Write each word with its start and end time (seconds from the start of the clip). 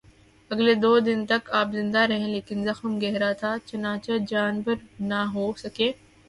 اگلے 0.51 0.73
دو 0.83 0.91
دن 0.99 1.19
تک 1.25 1.43
آپ 1.59 1.67
زندہ 1.73 2.01
رہے 2.09 2.27
لیکن 2.27 2.57
زخم 2.67 2.91
گہرا 3.01 3.31
تھا، 3.39 3.51
چنانچہ 3.67 4.13
جانبر 4.29 4.75
نہ 5.09 5.21
ہو 5.33 5.45
سکے 5.57 5.91